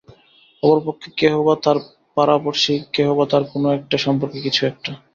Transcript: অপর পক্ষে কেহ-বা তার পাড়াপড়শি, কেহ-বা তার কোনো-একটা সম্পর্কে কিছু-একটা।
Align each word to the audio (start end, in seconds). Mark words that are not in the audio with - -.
অপর 0.63 0.79
পক্ষে 0.85 1.09
কেহ-বা 1.19 1.53
তার 1.63 1.77
পাড়াপড়শি, 2.17 2.75
কেহ-বা 2.93 3.25
তার 3.31 3.43
কোনো-একটা 3.51 3.97
সম্পর্কে 3.97 4.39
কিছু-একটা। 4.41 4.91